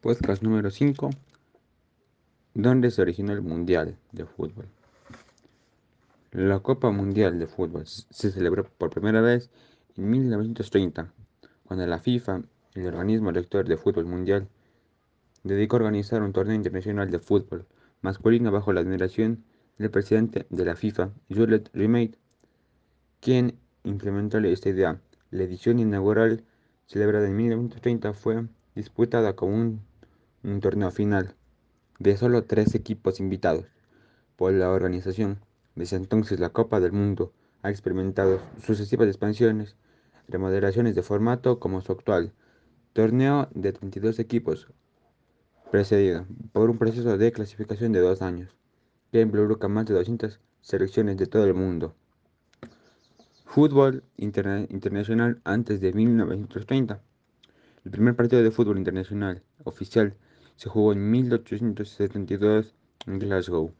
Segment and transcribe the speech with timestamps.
[0.00, 1.10] Podcast número 5.
[2.54, 4.68] ¿Dónde se originó el Mundial de Fútbol?
[6.30, 9.50] La Copa Mundial de Fútbol se celebró por primera vez
[9.96, 11.12] en 1930,
[11.64, 12.42] cuando la FIFA,
[12.74, 14.46] el organismo rector de fútbol mundial,
[15.42, 17.66] dedicó a organizar un torneo internacional de fútbol
[18.00, 19.42] masculino bajo la admiración
[19.78, 22.16] del presidente de la FIFA, Jules Rimet,
[23.18, 25.00] quien implementó esta idea.
[25.32, 26.44] La edición inaugural,
[26.86, 28.44] celebrada en 1930, fue
[28.78, 31.34] disputada como un, torneo final
[31.98, 33.66] de solo tres equipos invitados
[34.36, 35.40] por la organización.
[35.74, 37.32] Desde entonces la Copa del Mundo
[37.62, 39.74] ha experimentado sucesivas expansiones,
[40.28, 42.32] remodelaciones de formato como su actual
[42.92, 44.68] torneo de 32 equipos,
[45.72, 48.54] precedido por un proceso de clasificación de dos años,
[49.10, 51.96] que involucra más de 200 selecciones de todo el mundo.
[53.44, 57.02] Fútbol interna internacional antes de 1930.
[57.88, 60.12] El primer partido de fútbol internacional oficial
[60.56, 62.74] se jugó en 1872
[63.06, 63.72] en Glasgow,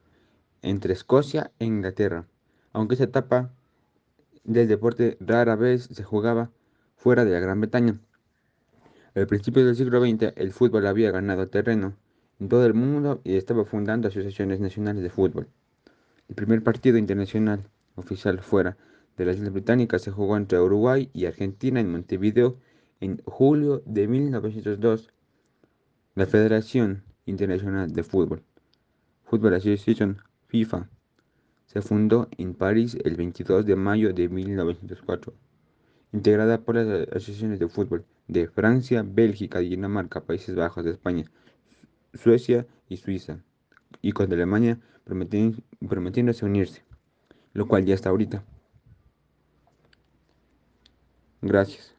[0.63, 2.25] entre Escocia e Inglaterra,
[2.73, 3.51] aunque esa etapa
[4.45, 6.51] del deporte rara vez se jugaba
[6.97, 8.01] fuera de la Gran Bretaña.
[9.15, 11.93] Al principio del siglo XX, el fútbol había ganado terreno
[12.41, 15.49] en todo el mundo y estaba fundando asociaciones nacionales de fútbol.
[16.31, 18.79] El primer partido internacional oficial fuera
[19.19, 22.57] de las Islas Británicas se jugó entre Uruguay y Argentina en Montevideo
[23.01, 25.11] en julio de 1902,
[26.15, 28.43] la Federación Internacional de Fútbol,
[29.25, 30.19] Football Association
[30.49, 30.89] FIFA,
[31.67, 35.35] se fundó en París el 22 de mayo de 1904,
[36.13, 41.25] integrada por las asociaciones de fútbol de Francia, Bélgica, Dinamarca, Países Bajos, España,
[42.15, 43.45] Suecia y Suiza,
[44.01, 46.83] y con Alemania prometiéndose unirse,
[47.53, 48.43] lo cual ya está ahorita.
[51.43, 51.98] Gracias.